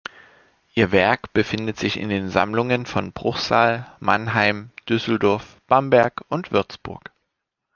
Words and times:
Ihr 0.73 0.91
Werk 0.91 1.31
befindet 1.31 1.77
sich 1.77 1.99
in 1.99 2.09
den 2.09 2.31
Sammlungen 2.31 2.87
von 2.87 3.11
Bruchsal, 3.13 3.85
Mannheim, 3.99 4.71
Düsseldorf, 4.89 5.57
Bamberg 5.67 6.25
und 6.27 6.51
Würzburg. 6.51 7.11